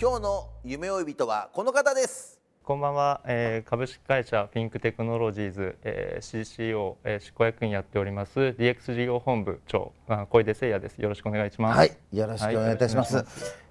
[0.00, 2.40] 今日の夢追い人はこの方です。
[2.64, 10.98] こんばんは、えー株式会社ピンクテクノロジーズ、えー CCO、えー執行役員やっております DX 事業本部長あ小出誠也です。
[10.98, 11.78] よろしくお願いします。
[11.78, 13.16] はい、よろしくお願いいたします。
[13.16, 13.26] はい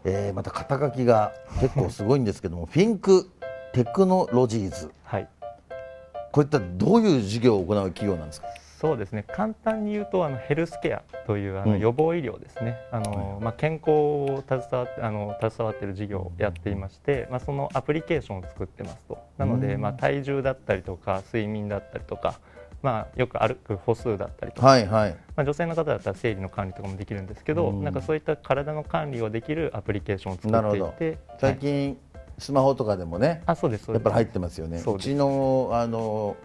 [0.05, 3.29] えーまた肩書きが結構すごいんですけども、 フィンク
[3.73, 4.91] テクノロジーズ。
[5.03, 5.27] はい。
[6.31, 8.47] こういったどういう事業を行う企業なんですか？
[8.83, 9.23] そうですね。
[9.29, 11.69] 簡単に言うとあのヘルスケアというあうん。
[11.71, 19.17] の予防医療ですね、あのまあ、健康を携わってあの携わっている事業をやっていまして、まあ、そのアプリケーションを作ってますと。
[19.37, 19.81] なので、うん。
[19.81, 22.41] まあ、体重だったりとか睡眠だったりとか、
[22.81, 25.11] まあ、よく歩く歩数だったりとか、はいはい。
[25.37, 27.85] まあ、女性の方だったら生理の管理とかもできるんですけど、うん。
[27.85, 31.97] なんかそういった体の管理をできるアプリケーションを作っていて最近、
[32.37, 33.89] スマホとかでもね、あそうです。
[33.89, 34.79] やっぱり入ってますよね。
[34.79, 35.09] そうです。
[35.09, 36.35] うちのあの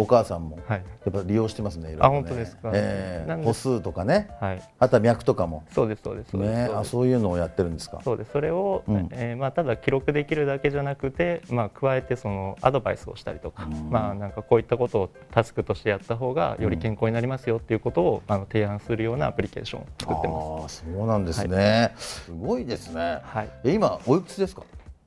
[0.00, 0.78] お母さんもはい。
[1.04, 1.94] やっぱり利用してますね。
[2.00, 2.70] あ本当ですか。
[2.72, 3.44] えーなんで？
[3.46, 4.62] 歩数とかね、はい。
[4.78, 5.64] あとは脈とかも。
[5.72, 8.00] そうですそうですね、あそういうのをやってるんですか？
[8.02, 9.08] そうですそれを、うん。
[9.12, 13.90] えーまあ、ただ記録できるだけじゃなくて、まあ、加えてそのアドバイスをしたりとか,、うん。
[13.90, 20.84] まあ、なんかこういったことをタスクとしてやった方がより健康になりますよっていうことを、あの提案するようなアプリケーションを作ってます。
[20.86, 21.92] ああ、そうなんですね。
[21.98, 23.18] すごいですね。
[23.22, 24.62] はい、え今おいくつですか？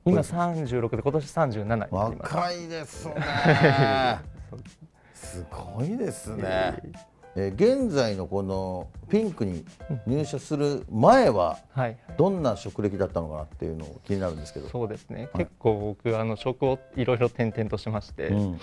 [0.06, 2.16] 今36で今年37になります。
[2.36, 3.14] 若いですね
[4.56, 4.78] そうです。
[5.14, 9.64] すごいですね、えー現在のこのピンクに
[10.06, 11.58] 入社する前は
[12.16, 14.68] どんな職歴だったのかなっていうのを気になるんですけど。
[14.68, 15.44] そうですね、はい。
[15.44, 18.60] 結構僕あの職をいろいろ転々としまして、うん。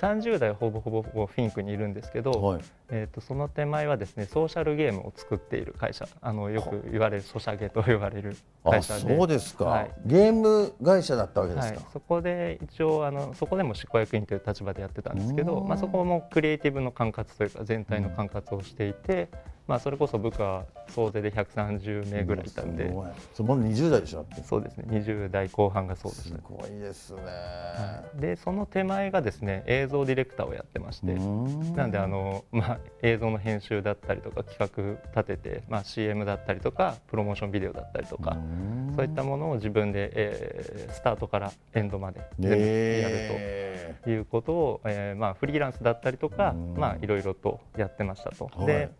[0.00, 2.60] 30代ほぼほぼフィンクにいるんですけど、はい、
[2.90, 6.08] えー、とその手前はですねソーシャルゲームを作っている会社。
[6.20, 9.90] あのよく言われるソシャゲと言われるあ会社でそうですか、はい。
[10.06, 11.86] ゲーム会社だったわけですか、、はい。
[11.92, 15.68] そこで一応あのそこでも執行役員という立場でやってたんですけど、うん。
[15.68, 19.28] まあ、そこもクリエイティブの管轄というか全体の管轄をしていて、
[19.66, 23.06] まあ、それこそ部下総勢で130名ぐらいいたんで、すごい。
[23.32, 24.84] その20代でしょそうですね。
[24.90, 26.28] 20代後半がそうです。
[26.28, 28.20] すごいですね、はい。
[28.20, 31.74] でその手前がですね映像ディレクターをやってまして、うん。
[31.74, 38.92] なんであの、まあ、映像の編集だったりとか企画立てて、まあ、CM だったりとかプロモーションビデオだったりとか、うん。
[38.94, 46.74] そういったものを自分で、えースタートからエンドまで全部やるえということを、えーまあ、フリーランスだったりとか、うん。
[46.76, 48.50] まあ、いろいろとやってましたと。
[48.54, 48.66] はい。
[48.66, 48.90] で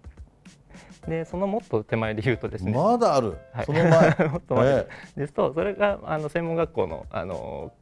[1.09, 3.67] でそのもっと手前で言うとですーね、まだある、はい。
[3.67, 3.91] その前。
[4.29, 4.67] もっと前。
[4.67, 4.87] え
[5.17, 7.73] ですとそれがあの専門学校のあの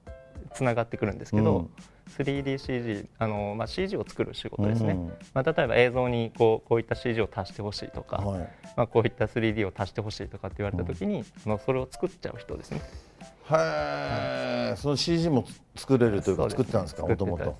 [0.54, 1.70] つながってくるんですけど、うん。
[2.18, 8.40] 3DCG あの、まあ、CG を作る仕事ですね、うんまあ、例えば映像にこうこういった CG を足してほしいとか、はい。
[8.76, 12.80] まあ、こういった 3D を足してほしいとかって言われた時に、そのそれを作っちゃう人ですね。
[13.50, 15.44] へえ、その CG も
[15.76, 17.06] 作れるというか作ってたんですか？
[17.06, 17.56] もともと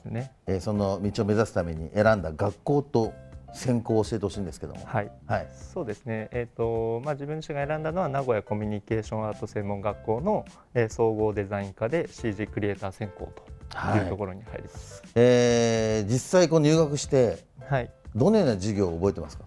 [0.47, 3.13] えーその道を目指すために選んだ学校と
[3.55, 4.85] 専攻を教えてほしいんですけども。
[4.85, 5.11] はい。
[5.27, 5.49] はい。
[5.53, 15.03] そうですね、えーとまあ、自分自身が選んだのは名古屋コミュニケーションアート専門学校の、えー総合デザイン科で CG クリエイター専攻というところに入ります。
[15.15, 17.91] えー実際こう入学してはい。
[18.15, 19.45] どのような授業を覚えてますか？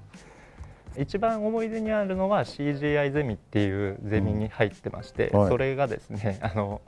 [0.98, 5.40] 一番思い出にあるのは CGI ゼミっていうゼミに入ってまして、うん。
[5.42, 5.50] はい。
[5.50, 6.82] それがですねあの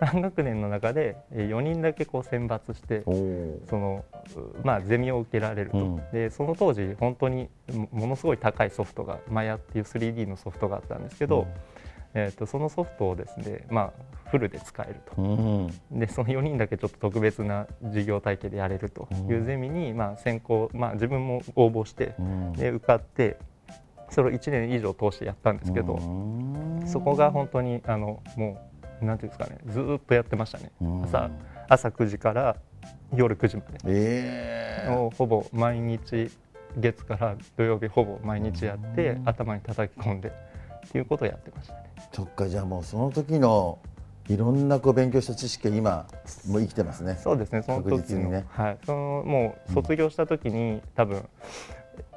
[0.00, 3.02] 3学年の中でえー4人だけこう選抜して
[3.68, 4.04] その
[4.36, 6.02] うまあ、ゼミを受けられると、うん。
[6.12, 11.46] でその当時本当にもものすごい高いソフトがマヤっていう 3D のソフトがあったんですけど、
[12.14, 13.92] えー、とそのソフトをですね、ま
[14.26, 15.20] あ、フルで使えると。
[15.20, 15.98] うん。
[15.98, 22.52] でその4人だけちょっと特別な授業体系でやれるというゼミに、まあ、先行、まあ、自分も応募してうん。
[22.52, 23.36] で受かって
[24.10, 25.98] それを1年以上通してやったんですけど、
[26.86, 28.73] そこが本当にあのもう
[29.04, 31.30] なんていうんですかねずーっとやってましたね、うん朝
[31.68, 32.56] 朝9時から
[33.14, 33.78] 夜9時まで。
[33.86, 36.30] ええをほぼ毎日
[36.76, 41.80] 月から土曜日ほぼ毎日やって頭に叩き込んでっていうことをやってましたね。
[42.12, 43.78] そっかじゃあもうその時の
[44.28, 46.06] いろんなこう勉強した知識が今
[46.48, 47.18] もう生きてますね。
[47.22, 47.62] そうですね。
[47.62, 48.44] その時にね。
[48.48, 48.78] はい。
[48.84, 51.24] そのもう卒業した時に、うん、多分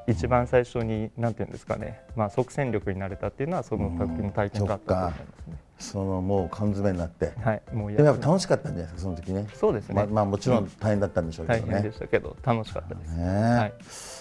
[0.07, 2.01] 一番最初になんていうんですかね。
[2.15, 5.57] まあ即戦力になれたっていうのはその時の体験だったと思いますね。
[5.79, 9.47] うんそのもう缶詰になって、はい、もうでもやっぱ楽しかったんじゃないですかその時ね。
[9.53, 9.95] そうですね。
[9.95, 11.71] まあ、まあ、もちろん大変だったんでしょうけどね。
[11.71, 13.15] 大変でしたけど楽しかったです。
[13.15, 13.73] ね、はい、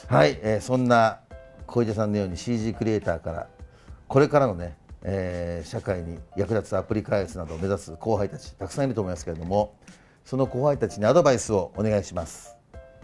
[0.08, 1.20] はい、えー、そんな
[1.66, 3.46] 小出さんのように CG クリエイターから
[4.06, 4.76] これからのね
[5.08, 9.76] えー、社会に役立つアプリ開発などを目指す後輩たちたくさんいると思いますけれども
[10.24, 12.56] その後輩たちにアドバイスをお願いします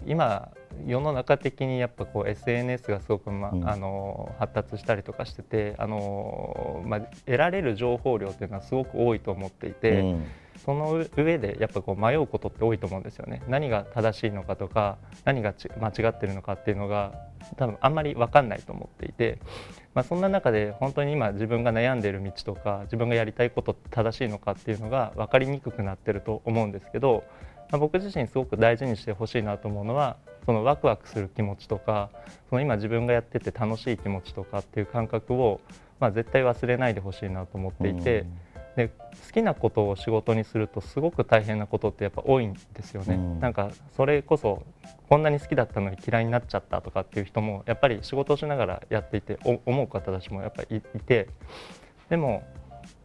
[0.04, 0.50] 今
[0.86, 10.26] 世の中的にやっぱこう SNS がすごく、まうん、あの発達したりとかしててあの、まあ、得られる情報量っていうのはすごく多いと思っていて、うん、
[10.64, 13.42] その上でやっぱこう迷うことって多いと思うんですよね。
[13.48, 17.12] 何が正しいのかとか何が間違ってるのかっていうのが
[17.56, 19.38] 多分あんまり分かんないと思っていて、
[19.94, 27.25] まあ、そんな中で本当に今自分が悩んでいる道とか自分がやりたいこと正しいのかっていうのが分かりにくくなってると思うんですけど、まあ、
[27.78, 32.10] 僕自身すごく大事にしてほしいなと思うのはそのワクワクする気持ちとか
[32.48, 35.60] その今自分がやってて楽しい気持ちとかっていう感覚を、
[36.00, 38.26] まあ、絶対忘れないでほしいなと思っていて。
[38.76, 44.62] で好きなことを仕事にするとすごく大変なことってやっぱ多いんですよね、うん、なんかそれこそ
[45.10, 51.28] こんなに好きだったのに嫌いになっちゃったとかっていう人もやっぱり仕事をしながらやっていて思う方たちもやっぱりいて。
[52.08, 52.42] でも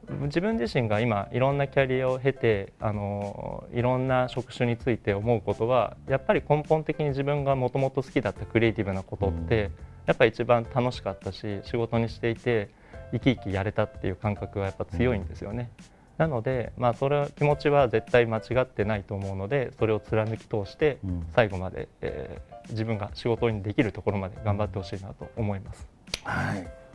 [0.09, 9.71] 自分自身が今いろんなキャリアを経てあのいろんな職種について思うことはやっぱり根本的に自分がもともと好きだったクリエイティブなことって、うん、
[10.05, 12.69] やっぱり一番楽しかったし仕事にしていて
[13.11, 15.69] 生き生きやれたっていう感覚がやっぱ強いんですよね。
[16.17, 20.97] なので、まあ、それ気持ちは絶対間違ってないと思うのでそれを貫き通して
[21.35, 25.87] 最後まで、えー、自分が仕事にできるところまで頑張ってほしいなと思います。
[26.23, 26.86] はい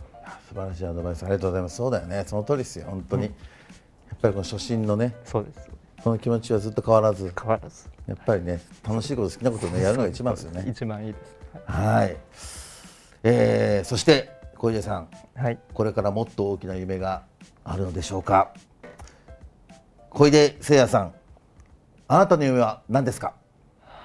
[0.48, 1.76] 素晴らしいアドバイスありがとうございます。
[1.76, 2.24] そうだよね。
[2.26, 2.86] その通りですよ。
[2.88, 3.36] 本当に、うん、や
[4.14, 5.70] っぱりこの初心のねそうです。
[6.02, 7.32] この気持ちはずっと変わらず。
[7.38, 7.88] 変わらず。
[8.06, 10.64] やっぱりね楽しいこと好きなことを、ね、やるのが一番ですよね。
[10.68, 11.36] 一番いいです。
[11.66, 12.16] はい、
[13.22, 17.22] えー、そして小出さん、はい、これからもっと大きな夢が
[17.64, 18.52] あるのでしょうか。
[20.10, 21.14] 小出誠也さん。
[22.08, 23.34] あなたの夢は何ですか？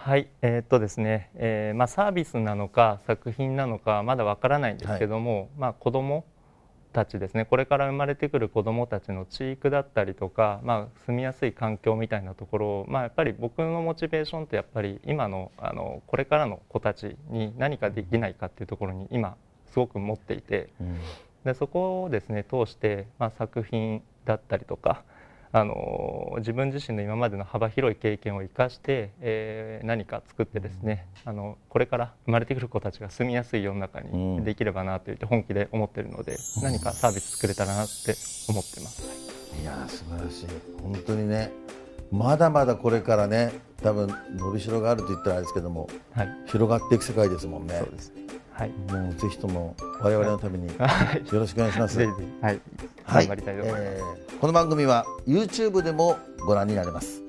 [0.07, 6.23] はいえー、っとですね、えー、まあ、サービスなのか作品なのかまだわからないんですけども、はい、まあ、子供
[6.93, 7.43] たちですね。
[7.43, 19.35] これから生まれてくる子どもたちの地域だったりとか、まあ、住みやすい環境みたいなところを、まあ、やっぱり僕のモチベーションってやっぱり今のあのこれからの子たちに何かできないかっていうところに今
[19.73, 20.99] すごく持っていて、うん、
[21.43, 25.03] でそこをですね通して、まあ、作品だったりとか
[25.59, 38.15] あの自分自身の今までの幅広い経験を生かして、えー、何か作ってですねあのこれから生まれてくる子たちが住みやすい世の中にできればなと言って本気で思っているので、うん、何かサービス作れたらなって
[38.49, 39.03] 思ってます。
[39.59, 40.47] いや素晴らしい。
[40.83, 41.51] 本当にね
[42.11, 43.51] まだまだこれからね
[43.81, 47.79] 多分伸びしろがあると言ったらあれですけども、はい、広がっていく世界ですもんね。
[47.79, 48.13] そうです
[48.57, 50.73] はい、もうぜひとも我々のためによ
[51.31, 51.99] ろしくお願いします。
[51.99, 52.07] はい、
[52.41, 52.59] はい、
[53.05, 57.21] 頑張りたいと思います、えー、この番組は YouTube でもご覧になれます。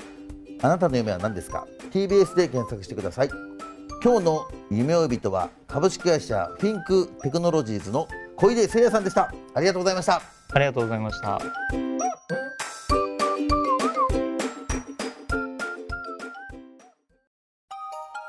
[0.63, 3.31] あなたの夢は何ですか ?TBS で検索してください。
[4.03, 9.31] 今日の夢追い人は株式会社フィンクテクノロジーズの小出誠也さんでした。
[9.55, 10.23] ありがとうございました。
[10.55, 12.08] ありがとうございました。